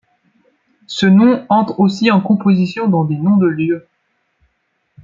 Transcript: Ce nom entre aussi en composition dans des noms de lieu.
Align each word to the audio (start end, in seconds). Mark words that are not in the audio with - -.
Ce 0.87 1.05
nom 1.05 1.45
entre 1.49 1.79
aussi 1.79 2.09
en 2.09 2.21
composition 2.21 2.87
dans 2.87 3.03
des 3.05 3.17
noms 3.17 3.37
de 3.37 3.45
lieu. 3.45 3.87